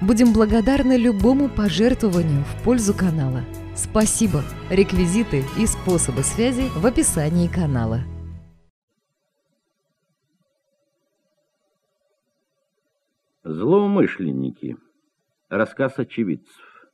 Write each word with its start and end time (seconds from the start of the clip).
Будем 0.00 0.32
благодарны 0.32 0.96
любому 0.96 1.50
пожертвованию 1.50 2.42
в 2.44 2.64
пользу 2.64 2.94
канала. 2.94 3.42
Спасибо! 3.76 4.42
Реквизиты 4.70 5.42
и 5.58 5.66
способы 5.66 6.22
связи 6.22 6.70
в 6.74 6.86
описании 6.86 7.48
канала. 7.48 8.00
Злоумышленники. 13.44 14.78
Рассказ 15.50 15.98
очевидцев. 15.98 16.88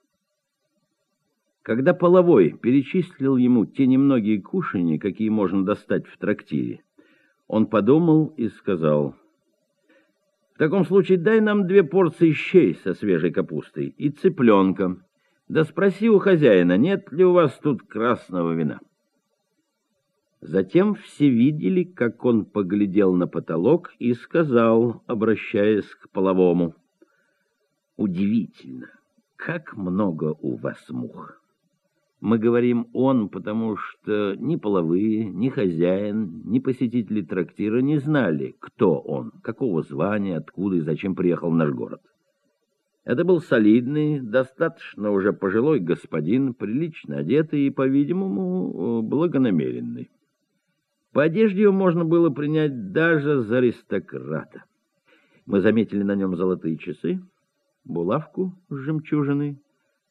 Когда 1.62 1.94
Половой 1.94 2.58
перечислил 2.58 3.36
ему 3.36 3.66
те 3.66 3.86
немногие 3.86 4.42
кушанья, 4.42 4.98
какие 4.98 5.28
можно 5.28 5.64
достать 5.64 6.06
в 6.06 6.18
трактире, 6.18 6.82
он 7.46 7.66
подумал 7.66 8.34
и 8.36 8.48
сказал, 8.48 9.14
«В 10.56 10.58
таком 10.58 10.86
случае 10.86 11.18
дай 11.18 11.42
нам 11.42 11.66
две 11.66 11.84
порции 11.84 12.32
щей 12.32 12.76
со 12.82 12.94
свежей 12.94 13.30
капустой 13.30 13.88
и 13.88 14.08
цыпленка, 14.08 14.96
да 15.48 15.64
спроси 15.64 16.08
у 16.08 16.18
хозяина, 16.18 16.78
нет 16.78 17.12
ли 17.12 17.26
у 17.26 17.32
вас 17.32 17.58
тут 17.62 17.82
красного 17.82 18.54
вина». 18.54 18.80
Затем 20.40 20.94
все 20.94 21.28
видели, 21.28 21.84
как 21.84 22.24
он 22.24 22.46
поглядел 22.46 23.12
на 23.12 23.26
потолок 23.26 23.92
и 23.98 24.14
сказал, 24.14 25.02
обращаясь 25.06 25.94
к 25.94 26.08
половому, 26.08 26.74
«Удивительно, 27.98 28.88
как 29.36 29.76
много 29.76 30.34
у 30.40 30.56
вас 30.56 30.82
мух!» 30.88 31.38
Мы 32.20 32.38
говорим 32.38 32.88
«он», 32.94 33.28
потому 33.28 33.76
что 33.76 34.34
ни 34.36 34.56
половые, 34.56 35.26
ни 35.26 35.50
хозяин, 35.50 36.42
ни 36.46 36.60
посетители 36.60 37.20
трактира 37.20 37.80
не 37.80 37.98
знали, 37.98 38.56
кто 38.58 38.98
он, 38.98 39.32
какого 39.42 39.82
звания, 39.82 40.38
откуда 40.38 40.76
и 40.76 40.80
зачем 40.80 41.14
приехал 41.14 41.50
в 41.50 41.54
наш 41.54 41.70
город. 41.70 42.00
Это 43.04 43.24
был 43.24 43.40
солидный, 43.40 44.20
достаточно 44.20 45.10
уже 45.10 45.32
пожилой 45.32 45.78
господин, 45.78 46.54
прилично 46.54 47.18
одетый 47.18 47.66
и, 47.66 47.70
по-видимому, 47.70 49.02
благонамеренный. 49.02 50.10
По 51.12 51.22
одежде 51.22 51.62
его 51.62 51.72
можно 51.72 52.04
было 52.04 52.30
принять 52.30 52.92
даже 52.92 53.42
за 53.42 53.58
аристократа. 53.58 54.64
Мы 55.44 55.60
заметили 55.60 56.02
на 56.02 56.16
нем 56.16 56.34
золотые 56.34 56.78
часы, 56.78 57.20
булавку 57.84 58.54
с 58.70 58.74
жемчужиной, 58.74 59.60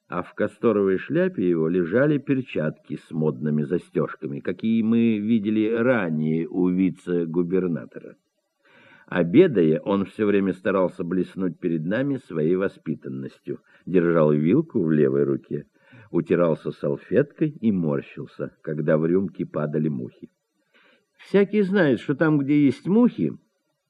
а 0.08 0.22
в 0.22 0.34
касторовой 0.34 0.98
шляпе 0.98 1.50
его 1.50 1.68
лежали 1.68 2.18
перчатки 2.18 3.00
с 3.08 3.12
модными 3.12 3.64
застежками, 3.64 4.40
какие 4.40 4.82
мы 4.84 5.18
видели 5.18 5.72
ранее 5.72 6.48
у 6.48 6.70
вице-губернатора. 6.70 8.16
Обедая, 9.08 9.80
он 9.82 10.06
все 10.06 10.26
время 10.26 10.54
старался 10.54 11.04
блеснуть 11.04 11.60
перед 11.60 11.86
нами 11.86 12.18
своей 12.18 12.56
воспитанностью, 12.56 13.60
держал 13.86 14.32
вилку 14.32 14.84
в 14.84 14.92
левой 14.92 15.24
руке, 15.24 15.66
утирался 16.12 16.72
салфеткой 16.72 17.50
и 17.50 17.72
морщился, 17.72 18.56
когда 18.62 18.98
в 18.98 19.06
рюмки 19.06 19.44
падали 19.44 19.90
мухи. 19.90 20.30
Всякий 21.18 21.62
знает, 21.62 22.00
что 22.00 22.16
там, 22.16 22.40
где 22.40 22.66
есть 22.66 22.88
мухи, 22.88 23.34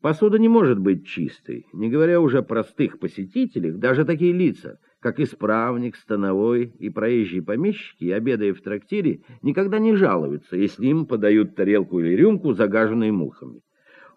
посуда 0.02 0.38
не 0.38 0.48
может 0.48 0.80
быть 0.80 1.08
чистой, 1.08 1.66
не 1.74 1.90
говоря 1.90 2.22
уже 2.22 2.40
о 2.40 2.44
простых 2.44 3.00
посетителях, 3.00 3.78
даже 3.78 4.06
такие 4.06 4.34
лица, 4.34 4.80
как 5.06 5.20
исправник, 5.20 5.98
становой 5.98 6.74
и 6.80 6.90
проезжие 6.90 7.44
помещики, 7.44 8.10
обедая 8.10 8.56
в 8.56 8.62
трактире, 8.62 9.22
никогда 9.44 9.78
не 9.78 9.94
жалуются, 9.94 10.56
если 10.58 10.88
им 10.88 11.06
подают 11.06 11.56
тарелку 11.56 12.00
или 12.00 12.16
рюмку, 12.16 12.54
загаженные 12.54 13.12
мухами. 13.12 13.62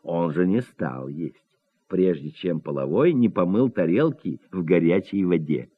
Он 0.03 0.32
же 0.32 0.47
не 0.47 0.62
стал 0.62 1.09
есть, 1.09 1.44
прежде 1.88 2.31
чем 2.31 2.62
половой 2.62 3.12
не 3.12 3.28
помыл 3.28 3.69
тарелки 3.69 4.41
в 4.50 4.65
горячей 4.65 5.26
воде. 5.26 5.69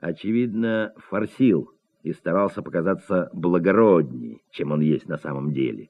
Очевидно, 0.00 0.92
форсил 0.96 1.70
и 2.02 2.12
старался 2.14 2.62
показаться 2.62 3.30
благороднее, 3.32 4.40
чем 4.50 4.72
он 4.72 4.80
есть 4.80 5.06
на 5.08 5.18
самом 5.18 5.52
деле. 5.52 5.88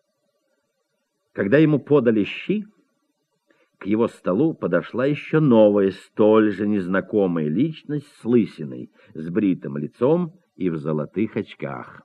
Когда 1.33 1.57
ему 1.57 1.79
подали 1.79 2.25
щи, 2.25 2.67
к 3.79 3.87
его 3.87 4.09
столу 4.09 4.55
подошла 4.55 5.07
еще 5.07 5.41
новая, 5.41 5.91
столь 5.91 6.53
же 6.53 6.67
незнакомая 6.67 7.49
личность 7.49 8.09
с 8.21 8.25
лысиной, 8.25 8.91
с 9.15 9.29
бритым 9.31 9.77
лицом 9.77 10.35
и 10.57 10.71
в 10.71 10.77
золотых 10.77 11.37
очках. 11.37 12.03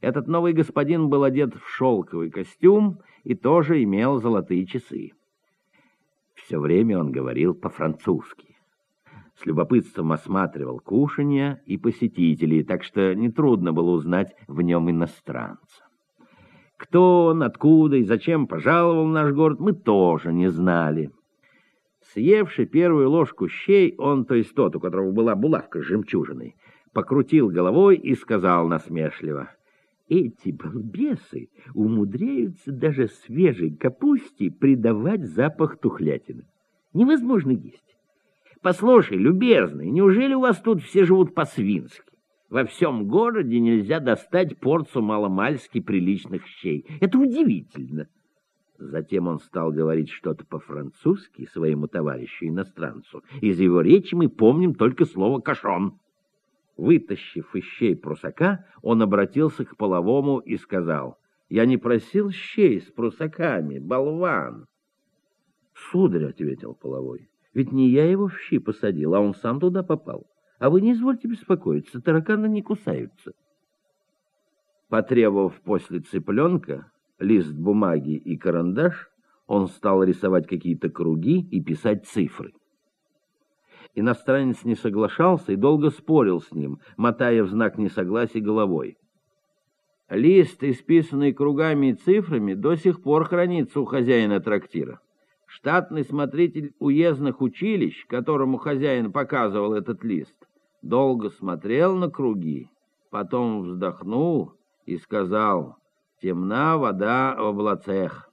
Этот 0.00 0.28
новый 0.28 0.52
господин 0.52 1.08
был 1.08 1.24
одет 1.24 1.54
в 1.54 1.68
шелковый 1.68 2.30
костюм 2.30 3.00
и 3.24 3.34
тоже 3.34 3.82
имел 3.82 4.18
золотые 4.18 4.64
часы. 4.66 5.10
Все 6.36 6.60
время 6.60 6.98
он 6.98 7.10
говорил 7.10 7.54
по-французски. 7.54 8.56
С 9.34 9.46
любопытством 9.46 10.12
осматривал 10.12 10.80
кушанья 10.80 11.62
и 11.66 11.76
посетителей, 11.76 12.62
так 12.64 12.84
что 12.84 13.14
нетрудно 13.14 13.72
было 13.72 13.90
узнать 13.90 14.34
в 14.46 14.60
нем 14.62 14.90
иностранца. 14.90 15.87
Кто 16.78 17.26
он, 17.26 17.42
откуда 17.42 17.96
и 17.96 18.04
зачем 18.04 18.46
пожаловал 18.46 19.06
в 19.06 19.12
наш 19.12 19.32
город, 19.32 19.58
мы 19.58 19.72
тоже 19.72 20.32
не 20.32 20.48
знали. 20.48 21.10
Съевший 22.14 22.66
первую 22.66 23.10
ложку 23.10 23.48
щей, 23.48 23.94
он, 23.98 24.24
то 24.24 24.34
есть 24.34 24.54
тот, 24.54 24.76
у 24.76 24.80
которого 24.80 25.10
была 25.10 25.34
булавка 25.34 25.80
с 25.80 25.84
жемчужиной, 25.84 26.54
покрутил 26.92 27.48
головой 27.48 27.96
и 27.96 28.14
сказал 28.14 28.68
насмешливо, 28.68 29.50
«Эти 30.08 30.52
балбесы 30.52 31.50
умудряются 31.74 32.70
даже 32.70 33.08
свежей 33.08 33.76
капусте 33.76 34.50
придавать 34.50 35.26
запах 35.26 35.78
тухлятины. 35.78 36.44
Невозможно 36.94 37.50
есть. 37.50 37.96
Послушай, 38.62 39.18
любезный, 39.18 39.90
неужели 39.90 40.32
у 40.32 40.40
вас 40.40 40.58
тут 40.60 40.82
все 40.82 41.04
живут 41.04 41.34
по-свински? 41.34 42.02
Во 42.48 42.64
всем 42.64 43.06
городе 43.06 43.60
нельзя 43.60 44.00
достать 44.00 44.58
порцию 44.58 45.02
маломальски 45.02 45.80
приличных 45.80 46.46
щей. 46.46 46.86
Это 47.00 47.18
удивительно. 47.18 48.08
Затем 48.78 49.26
он 49.26 49.38
стал 49.40 49.70
говорить 49.70 50.08
что-то 50.08 50.46
по-французски 50.46 51.46
своему 51.46 51.88
товарищу-иностранцу. 51.88 53.22
Из 53.42 53.60
его 53.60 53.82
речи 53.82 54.14
мы 54.14 54.28
помним 54.28 54.74
только 54.74 55.04
слово 55.04 55.40
«кашон». 55.40 55.98
Вытащив 56.76 57.56
из 57.56 57.64
щей 57.64 57.96
прусака, 57.96 58.64
он 58.82 59.02
обратился 59.02 59.64
к 59.64 59.76
половому 59.76 60.38
и 60.38 60.56
сказал, 60.56 61.18
«Я 61.48 61.66
не 61.66 61.76
просил 61.76 62.30
щей 62.30 62.80
с 62.80 62.84
прусаками, 62.84 63.80
болван!» 63.80 64.66
«Сударь»,— 65.74 66.24
ответил 66.28 66.74
половой,— 66.74 67.28
«ведь 67.52 67.72
не 67.72 67.88
я 67.90 68.08
его 68.08 68.28
в 68.28 68.38
щи 68.40 68.58
посадил, 68.58 69.16
а 69.16 69.20
он 69.20 69.34
сам 69.34 69.58
туда 69.58 69.82
попал. 69.82 70.26
А 70.58 70.70
вы 70.70 70.80
не 70.80 70.92
извольте 70.92 71.28
беспокоиться, 71.28 72.00
тараканы 72.00 72.46
не 72.48 72.62
кусаются. 72.62 73.32
Потребовав 74.88 75.60
после 75.62 76.00
цыпленка 76.00 76.90
лист 77.18 77.52
бумаги 77.52 78.16
и 78.16 78.36
карандаш, 78.36 79.10
он 79.46 79.68
стал 79.68 80.02
рисовать 80.02 80.46
какие-то 80.46 80.88
круги 80.88 81.40
и 81.40 81.62
писать 81.62 82.06
цифры. 82.06 82.52
Иностранец 83.94 84.64
не 84.64 84.74
соглашался 84.74 85.52
и 85.52 85.56
долго 85.56 85.90
спорил 85.90 86.40
с 86.40 86.52
ним, 86.52 86.80
мотая 86.96 87.42
в 87.42 87.48
знак 87.48 87.78
несогласия 87.78 88.40
головой. 88.40 88.96
Лист, 90.08 90.62
исписанный 90.62 91.32
кругами 91.32 91.88
и 91.88 91.94
цифрами, 91.94 92.54
до 92.54 92.76
сих 92.76 93.02
пор 93.02 93.24
хранится 93.24 93.80
у 93.80 93.84
хозяина 93.84 94.40
трактира. 94.40 95.00
Штатный 95.46 96.04
смотритель 96.04 96.74
уездных 96.78 97.40
училищ, 97.40 98.06
которому 98.06 98.58
хозяин 98.58 99.12
показывал 99.12 99.74
этот 99.74 100.04
лист, 100.04 100.36
долго 100.82 101.30
смотрел 101.30 101.96
на 101.96 102.10
круги, 102.10 102.70
потом 103.10 103.62
вздохнул 103.62 104.52
и 104.86 104.96
сказал 104.98 105.76
«Темна 106.20 106.78
вода 106.78 107.36
в 107.38 107.46
облацех». 107.46 108.30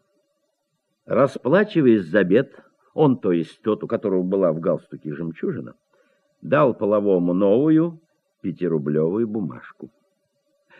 Расплачиваясь 1.05 2.05
за 2.05 2.19
обед, 2.19 2.59
он, 2.93 3.17
то 3.19 3.31
есть 3.31 3.61
тот, 3.61 3.83
у 3.83 3.87
которого 3.87 4.23
была 4.23 4.51
в 4.51 4.59
галстуке 4.59 5.13
жемчужина, 5.13 5.75
дал 6.41 6.73
половому 6.73 7.33
новую 7.33 7.99
пятирублевую 8.41 9.27
бумажку. 9.27 9.91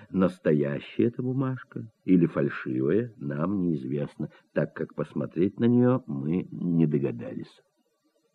Настоящая 0.10 1.08
эта 1.08 1.22
бумажка 1.22 1.88
или 2.06 2.26
фальшивая, 2.26 3.12
нам 3.18 3.62
неизвестно, 3.62 4.30
так 4.54 4.74
как 4.74 4.94
посмотреть 4.94 5.60
на 5.60 5.66
нее 5.66 6.04
мы 6.06 6.48
не 6.52 6.86
догадались. 6.86 7.62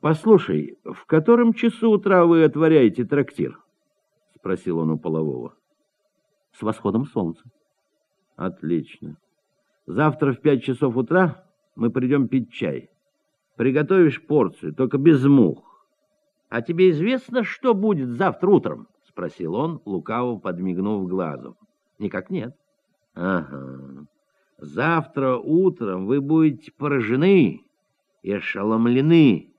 «Послушай, 0.00 0.79
в 0.85 1.05
котором 1.06 1.52
часу 1.52 1.91
утра 1.91 2.25
вы 2.25 2.44
отворяете 2.44 3.05
трактир?»— 3.05 3.61
спросил 4.35 4.79
он 4.79 4.91
у 4.91 4.99
полового. 4.99 5.55
С 6.52 6.62
восходом 6.62 7.06
солнца. 7.06 7.43
Отлично. 8.37 9.17
Завтра 9.87 10.32
в 10.32 10.41
пять 10.41 10.62
часов 10.62 10.97
утра 10.97 11.44
мы 11.76 11.91
придем 11.91 12.29
пить 12.29 12.52
чай. 12.52 12.88
Приготовишь 13.56 14.25
порцию, 14.25 14.75
только 14.75 14.99
без 14.99 15.25
мух. 15.25 15.87
А 16.49 16.62
тебе 16.62 16.91
известно, 16.91 17.44
что 17.44 17.75
будет 17.75 18.08
завтра 18.11 18.49
утром? 18.49 18.88
Спросил 19.06 19.55
он, 19.55 19.81
лукаво 19.85 20.38
подмигнув 20.38 21.08
глазом. 21.08 21.56
Никак 21.99 22.31
нет. 22.31 22.56
Ага. 23.14 24.06
Завтра 24.58 25.37
утром 25.37 26.06
вы 26.06 26.20
будете 26.20 26.73
поражены 26.73 27.62
и 28.23 28.32
ошеломлены. 28.32 29.50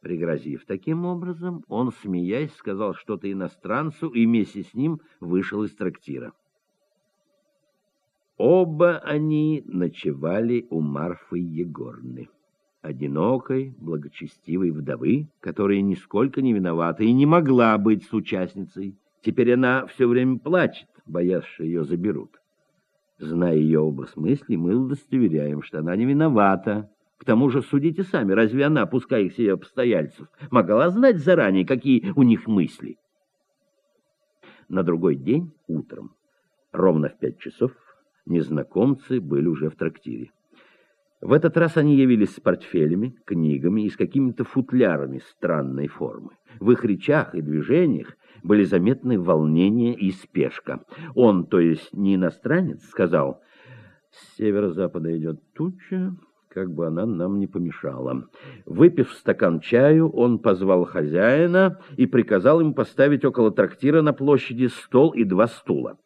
Пригрозив 0.00 0.64
таким 0.66 1.04
образом, 1.04 1.64
он, 1.68 1.92
смеясь, 1.92 2.54
сказал 2.54 2.94
что-то 2.94 3.30
иностранцу 3.30 4.08
и 4.08 4.26
вместе 4.26 4.62
с 4.62 4.74
ним 4.74 5.00
вышел 5.20 5.64
из 5.64 5.74
трактира. 5.74 6.32
Оба 8.36 8.98
они 8.98 9.62
ночевали 9.66 10.66
у 10.68 10.80
Марфы 10.80 11.38
Егорны, 11.38 12.28
одинокой, 12.82 13.74
благочестивой 13.78 14.70
вдовы, 14.70 15.28
которая 15.40 15.80
нисколько 15.80 16.42
не 16.42 16.52
виновата 16.52 17.02
и 17.02 17.12
не 17.12 17.24
могла 17.24 17.76
быть 17.78 18.04
с 18.04 18.12
участницей. 18.12 18.98
Теперь 19.22 19.54
она 19.54 19.86
все 19.86 20.06
время 20.06 20.38
плачет, 20.38 20.88
боясь, 21.06 21.44
что 21.44 21.64
ее 21.64 21.84
заберут. 21.84 22.38
Зная 23.18 23.56
ее 23.56 23.80
образ 23.80 24.14
мыслей, 24.16 24.58
мы 24.58 24.76
удостоверяем, 24.76 25.62
что 25.62 25.78
она 25.78 25.96
не 25.96 26.04
виновата. 26.04 26.90
К 27.18 27.24
тому 27.24 27.48
же, 27.48 27.62
судите 27.62 28.02
сами, 28.02 28.32
разве 28.32 28.64
она, 28.66 28.86
пускай 28.86 29.24
их 29.24 29.34
себе 29.34 29.54
обстоятельств, 29.54 30.28
могла 30.50 30.90
знать 30.90 31.18
заранее, 31.18 31.66
какие 31.66 32.12
у 32.14 32.22
них 32.22 32.46
мысли? 32.46 32.98
На 34.68 34.82
другой 34.82 35.16
день, 35.16 35.52
утром, 35.66 36.14
ровно 36.72 37.08
в 37.08 37.18
пять 37.18 37.38
часов, 37.38 37.72
незнакомцы 38.26 39.20
были 39.20 39.46
уже 39.46 39.70
в 39.70 39.76
трактире. 39.76 40.30
В 41.22 41.32
этот 41.32 41.56
раз 41.56 41.76
они 41.78 41.96
явились 41.96 42.34
с 42.34 42.40
портфелями, 42.40 43.16
книгами 43.24 43.82
и 43.82 43.90
с 43.90 43.96
какими-то 43.96 44.44
футлярами 44.44 45.18
странной 45.18 45.88
формы. 45.88 46.32
В 46.60 46.70
их 46.70 46.84
речах 46.84 47.34
и 47.34 47.40
движениях 47.40 48.14
были 48.42 48.64
заметны 48.64 49.18
волнение 49.18 49.94
и 49.94 50.10
спешка. 50.10 50.84
Он, 51.14 51.46
то 51.46 51.58
есть 51.58 51.92
не 51.94 52.16
иностранец, 52.16 52.84
сказал, 52.84 53.40
«С 54.10 54.36
северо-запада 54.36 55.16
идет 55.16 55.40
туча, 55.54 56.14
как 56.56 56.72
бы 56.72 56.86
она 56.86 57.04
нам 57.04 57.38
не 57.38 57.46
помешала». 57.46 58.30
Выпив 58.64 59.12
стакан 59.12 59.60
чаю, 59.60 60.08
он 60.08 60.38
позвал 60.38 60.86
хозяина 60.86 61.78
и 61.98 62.06
приказал 62.06 62.60
ему 62.60 62.72
поставить 62.72 63.26
около 63.26 63.50
трактира 63.50 64.00
на 64.00 64.14
площади 64.14 64.68
стол 64.68 65.10
и 65.10 65.24
два 65.24 65.48
стула. 65.48 65.98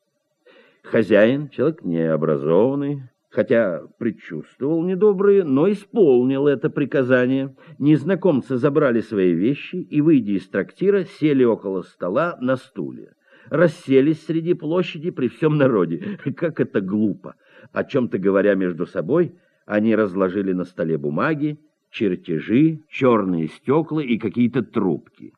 Хозяин, 0.83 1.51
человек 1.51 1.85
необразованный, 1.85 3.05
хотя 3.29 3.83
предчувствовал 3.99 4.83
недобрые, 4.83 5.45
но 5.45 5.71
исполнил 5.71 6.49
это 6.49 6.69
приказание. 6.69 7.55
Незнакомцы 7.79 8.57
забрали 8.57 9.03
свои 9.03 9.33
вещи 9.33 9.77
и, 9.77 10.01
выйдя 10.01 10.33
из 10.33 10.49
трактира, 10.49 11.05
сели 11.05 11.45
около 11.45 11.83
стола 11.83 12.37
на 12.41 12.57
стуле. 12.57 13.13
Расселись 13.51 14.27
среди 14.27 14.55
площади 14.55 15.13
при 15.13 15.29
всем 15.29 15.59
народе. 15.59 16.19
Как 16.37 16.59
это 16.59 16.81
глупо! 16.81 17.37
О 17.73 17.85
чем-то 17.85 18.19
говоря 18.19 18.57
между 18.57 18.85
собой, 18.85 19.37
они 19.71 19.95
разложили 19.95 20.53
на 20.53 20.65
столе 20.65 20.99
бумаги, 20.99 21.57
чертежи, 21.93 22.81
черные 22.89 23.47
стекла 23.47 24.03
и 24.03 24.19
какие-то 24.19 24.65
трубки. 24.65 25.33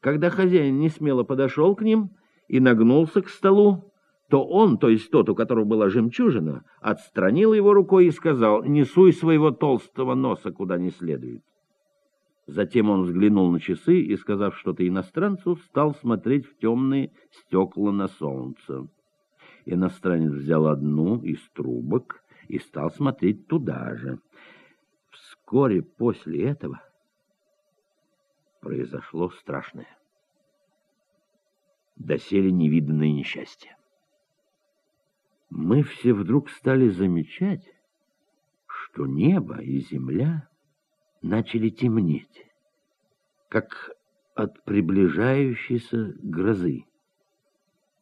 Когда 0.00 0.30
хозяин 0.30 0.78
не 0.78 0.88
смело 0.88 1.24
подошел 1.24 1.74
к 1.74 1.82
ним 1.82 2.10
и 2.46 2.60
нагнулся 2.60 3.22
к 3.22 3.28
столу, 3.28 3.92
то 4.28 4.46
он, 4.46 4.78
то 4.78 4.88
есть 4.88 5.10
тот, 5.10 5.28
у 5.28 5.34
которого 5.34 5.64
была 5.64 5.88
жемчужина, 5.88 6.62
отстранил 6.80 7.52
его 7.52 7.74
рукой 7.74 8.06
и 8.06 8.12
сказал, 8.12 8.62
«Не 8.62 8.84
суй 8.84 9.12
своего 9.12 9.50
толстого 9.50 10.14
носа 10.14 10.52
куда 10.52 10.78
не 10.78 10.90
следует». 10.90 11.42
Затем 12.46 12.88
он 12.88 13.02
взглянул 13.02 13.50
на 13.50 13.58
часы 13.58 14.00
и, 14.00 14.16
сказав 14.16 14.56
что-то 14.56 14.86
иностранцу, 14.86 15.56
стал 15.56 15.96
смотреть 15.96 16.46
в 16.46 16.56
темные 16.58 17.10
стекла 17.32 17.90
на 17.90 18.06
солнце. 18.06 18.86
Иностранец 19.66 20.30
взял 20.30 20.68
одну 20.68 21.20
из 21.20 21.40
трубок 21.52 22.22
и 22.50 22.58
стал 22.58 22.90
смотреть 22.90 23.46
туда 23.46 23.94
же. 23.96 24.18
Вскоре 25.10 25.82
после 25.82 26.50
этого 26.50 26.82
произошло 28.60 29.30
страшное. 29.30 29.88
Доселе 31.96 32.50
невиданное 32.50 33.12
несчастье 33.12 33.76
мы 35.50 35.82
все 35.82 36.14
вдруг 36.14 36.48
стали 36.48 36.88
замечать, 36.88 37.64
что 38.66 39.06
небо 39.06 39.60
и 39.60 39.80
земля 39.80 40.48
начали 41.22 41.68
темнеть, 41.68 42.46
как 43.48 43.90
от 44.34 44.64
приближающейся 44.64 46.14
грозы. 46.22 46.84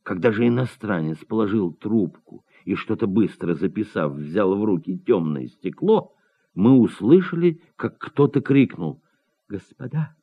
Когда 0.09 0.33
же 0.33 0.49
иностранец 0.49 1.23
положил 1.23 1.71
трубку 1.71 2.43
и 2.65 2.75
что-то 2.77 3.07
быстро 3.07 3.55
записав, 3.55 4.15
взял 4.15 4.55
в 4.55 4.65
руки 4.65 4.99
темное 4.99 5.49
стекло, 5.49 6.15
мы 6.55 6.81
услышали, 6.81 7.61
как 7.77 7.99
кто-то 7.99 8.41
крикнул 8.41 9.03
«Господа, 9.51 10.17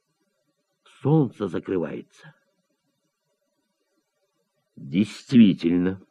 солнце 1.03 1.47
закрывается!» 1.47 2.33
Действительно, 4.75 6.01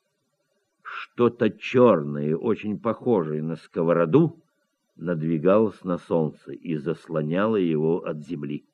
что-то 0.82 1.50
черное, 1.50 2.36
очень 2.36 2.78
похожее 2.78 3.42
на 3.42 3.56
сковороду, 3.56 4.40
надвигалось 4.94 5.82
на 5.82 5.98
солнце 5.98 6.52
и 6.52 6.76
заслоняло 6.76 7.56
его 7.56 8.04
от 8.04 8.24
земли. 8.24 8.64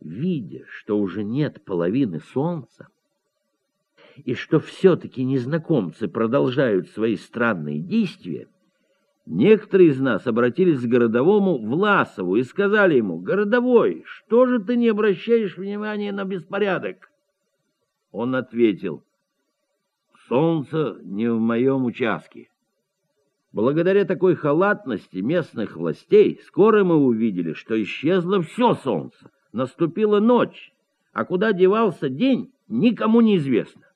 Видя, 0.00 0.64
что 0.66 0.98
уже 0.98 1.22
нет 1.22 1.64
половины 1.64 2.18
солнца, 2.18 2.88
и 4.24 4.34
что 4.34 4.60
все-таки 4.60 5.24
незнакомцы 5.24 6.08
продолжают 6.08 6.88
свои 6.90 7.16
странные 7.16 7.80
действия, 7.80 8.48
некоторые 9.26 9.90
из 9.90 10.00
нас 10.00 10.26
обратились 10.26 10.80
к 10.80 10.88
городовому 10.88 11.58
Власову 11.58 12.36
и 12.36 12.42
сказали 12.42 12.96
ему, 12.96 13.18
«Городовой, 13.18 14.04
что 14.06 14.46
же 14.46 14.58
ты 14.60 14.76
не 14.76 14.88
обращаешь 14.88 15.56
внимания 15.56 16.12
на 16.12 16.24
беспорядок?» 16.24 17.10
Он 18.10 18.34
ответил, 18.34 19.02
Солнце 20.28 20.98
не 21.02 21.30
в 21.30 21.38
моем 21.38 21.86
участке. 21.86 22.50
Благодаря 23.52 24.04
такой 24.04 24.34
халатности 24.34 25.18
местных 25.18 25.74
властей 25.74 26.38
скоро 26.44 26.84
мы 26.84 26.96
увидели, 26.96 27.54
что 27.54 27.82
исчезло 27.82 28.42
все 28.42 28.74
солнце. 28.74 29.30
Наступила 29.52 30.20
ночь, 30.20 30.72
а 31.14 31.24
куда 31.24 31.54
девался 31.54 32.10
день, 32.10 32.52
никому 32.68 33.22
не 33.22 33.38
известно. 33.38 33.87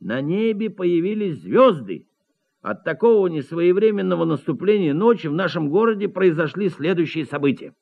На 0.00 0.20
небе 0.20 0.70
появились 0.70 1.40
звезды. 1.40 2.06
От 2.64 2.82
такого 2.82 3.26
несвоевременного 3.26 4.24
наступления 4.24 4.94
ночи 4.94 5.26
в 5.26 5.34
нашем 5.34 5.68
городе 5.68 6.08
произошли 6.08 6.70
следующие 6.70 7.26
события. 7.26 7.74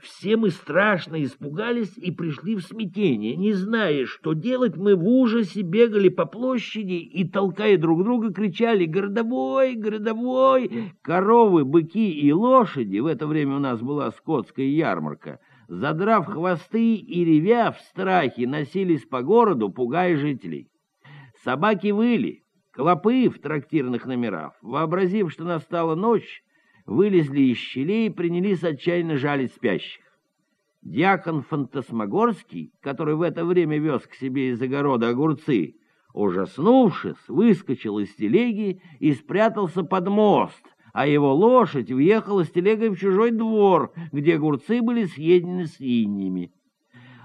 Все 0.00 0.38
мы 0.38 0.48
страшно 0.48 1.22
испугались 1.22 1.92
и 1.98 2.10
пришли 2.10 2.56
в 2.56 2.62
смятение. 2.62 3.36
Не 3.36 3.52
зная, 3.52 4.06
что 4.06 4.32
делать, 4.32 4.78
мы 4.78 4.96
в 4.96 5.06
ужасе 5.06 5.60
бегали 5.60 6.08
по 6.08 6.24
площади 6.24 6.94
и, 6.94 7.28
толкая 7.28 7.76
друг 7.76 8.02
друга, 8.02 8.32
кричали 8.32 8.86
«Городовой! 8.86 9.74
Городовой!» 9.74 10.94
Коровы, 11.02 11.66
быки 11.66 12.10
и 12.10 12.32
лошади, 12.32 12.98
в 12.98 13.06
это 13.06 13.26
время 13.26 13.56
у 13.56 13.60
нас 13.60 13.82
была 13.82 14.10
скотская 14.10 14.64
ярмарка, 14.64 15.38
задрав 15.68 16.24
хвосты 16.26 16.94
и 16.94 17.24
ревя 17.26 17.72
в 17.72 17.80
страхе, 17.80 18.46
носились 18.46 19.04
по 19.04 19.20
городу, 19.20 19.68
пугая 19.68 20.16
жителей. 20.16 20.69
Собаки 21.44 21.90
выли, 21.90 22.42
клопы 22.70 23.30
в 23.30 23.38
трактирных 23.40 24.04
номерах, 24.04 24.52
вообразив, 24.60 25.32
что 25.32 25.44
настала 25.44 25.94
ночь, 25.94 26.42
вылезли 26.84 27.40
из 27.40 27.56
щелей 27.56 28.08
и 28.08 28.10
принялись 28.10 28.62
отчаянно 28.62 29.16
жалить 29.16 29.54
спящих. 29.54 30.02
Дьякон 30.82 31.42
Фантасмагорский, 31.42 32.72
который 32.80 33.14
в 33.14 33.22
это 33.22 33.46
время 33.46 33.78
вез 33.78 34.06
к 34.06 34.14
себе 34.14 34.50
из 34.50 34.60
огорода 34.60 35.08
огурцы, 35.08 35.76
ужаснувшись, 36.12 37.28
выскочил 37.28 37.98
из 37.98 38.14
телеги 38.14 38.82
и 38.98 39.14
спрятался 39.14 39.82
под 39.82 40.08
мост, 40.08 40.64
а 40.92 41.06
его 41.06 41.34
лошадь 41.34 41.90
въехала 41.90 42.44
с 42.44 42.50
телегой 42.50 42.90
в 42.90 42.98
чужой 42.98 43.30
двор, 43.30 43.92
где 44.12 44.34
огурцы 44.34 44.82
были 44.82 45.04
съедены 45.04 45.66
свиньями. 45.66 46.52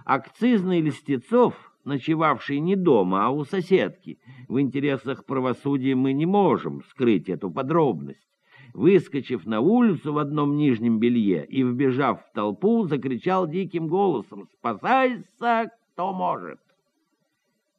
Акцизный 0.06 0.82
Листецов, 0.82 1.75
ночевавший 1.86 2.60
не 2.60 2.76
дома, 2.76 3.26
а 3.26 3.30
у 3.30 3.46
соседки, 3.46 4.20
в 4.48 4.60
интересах 4.60 5.26
правосудия 5.26 5.96
мы 5.96 6.14
не 6.14 6.26
можем 6.26 6.84
скрыть 6.90 7.30
эту 7.30 7.50
подробность, 7.50 8.28
выскочив 8.74 9.46
на 9.46 9.62
улицу 9.62 10.14
в 10.14 10.18
одном 10.18 10.58
нижнем 10.58 11.00
белье 11.00 11.46
и, 11.46 11.64
вбежав 11.64 12.26
в 12.26 12.34
толпу, 12.34 12.84
закричал 12.84 13.48
диким 13.48 13.88
голосом 13.88 14.48
«Спасайся, 14.60 15.72
что 15.94 16.12
может. 16.12 16.60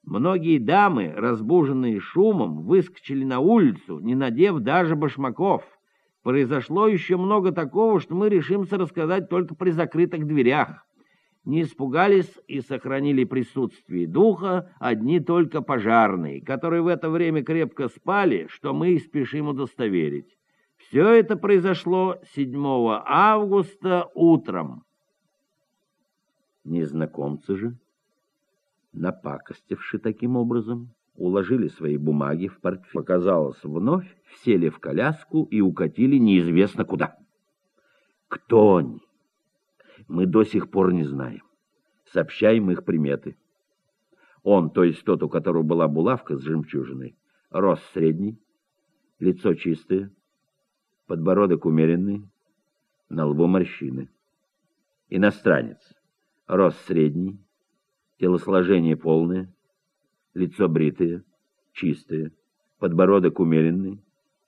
Многие 0.02 0.58
дамы, 0.58 1.12
разбуженные 1.14 2.00
шумом, 2.00 2.62
выскочили 2.62 3.24
на 3.24 3.40
улицу, 3.40 3.98
не 3.98 4.14
надев 4.14 4.60
даже 4.60 4.96
башмаков. 4.96 5.64
Произошло 6.22 6.86
еще 6.86 7.16
много 7.16 7.52
такого, 7.52 8.00
что 8.00 8.14
мы 8.14 8.28
решимся 8.28 8.78
рассказать 8.78 9.28
только 9.28 9.54
при 9.54 9.70
закрытых 9.70 10.26
дверях. 10.26 10.85
Не 11.46 11.62
испугались 11.62 12.30
и 12.46 12.60
сохранили 12.60 13.24
присутствие 13.24 14.06
духа 14.06 14.70
одни 14.78 15.20
только 15.20 15.62
пожарные, 15.62 16.42
которые 16.42 16.82
в 16.82 16.88
это 16.88 17.08
время 17.08 17.42
крепко 17.42 17.88
спали, 17.88 18.46
что 18.50 18.74
мы 18.74 18.90
и 18.90 18.98
спешим 18.98 19.48
удостоверить. 19.48 20.36
Все 20.76 21.08
это 21.08 21.36
произошло 21.36 22.16
7 22.34 22.54
августа 23.06 24.10
утром. 24.14 24.82
Незнакомцы 26.64 27.56
же 27.56 27.78
напакостивши 28.96 29.98
таким 29.98 30.36
образом, 30.36 30.90
уложили 31.14 31.68
свои 31.68 31.96
бумаги 31.96 32.48
в 32.48 32.60
портфель. 32.60 32.92
Показалось 32.92 33.62
вновь, 33.62 34.06
сели 34.42 34.68
в 34.68 34.78
коляску 34.78 35.44
и 35.44 35.60
укатили 35.60 36.16
неизвестно 36.16 36.84
куда. 36.84 37.16
Кто 38.28 38.76
они? 38.76 39.00
Мы 40.08 40.26
до 40.26 40.44
сих 40.44 40.70
пор 40.70 40.92
не 40.92 41.04
знаем. 41.04 41.42
Сообщаем 42.12 42.70
их 42.70 42.84
приметы. 42.84 43.36
Он, 44.42 44.70
то 44.70 44.84
есть 44.84 45.04
тот, 45.04 45.22
у 45.22 45.28
которого 45.28 45.62
была 45.62 45.88
булавка 45.88 46.36
с 46.36 46.42
жемчужиной, 46.42 47.16
рост 47.50 47.82
средний, 47.92 48.38
лицо 49.18 49.54
чистое, 49.54 50.12
подбородок 51.06 51.64
умеренный, 51.64 52.28
на 53.08 53.26
лбу 53.26 53.46
морщины. 53.46 54.08
Иностранец, 55.08 55.78
рост 56.46 56.78
средний, 56.86 57.40
телосложение 58.18 58.96
полное, 58.96 59.52
лицо 60.34 60.68
бритое, 60.68 61.24
чистое, 61.72 62.32
подбородок 62.78 63.40
умеренный, 63.40 64.00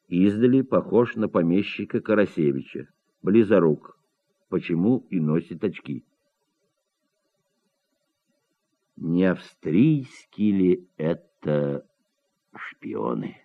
издали 0.06 0.62
похож 0.62 1.16
на 1.16 1.28
помещика 1.28 2.00
Карасевича, 2.00 2.88
близорук, 3.22 3.97
почему 4.48 5.06
и 5.10 5.20
носит 5.20 5.62
очки. 5.64 6.04
Не 8.96 9.26
австрийские 9.26 10.52
ли 10.52 10.88
это 10.96 11.88
шпионы? 12.54 13.36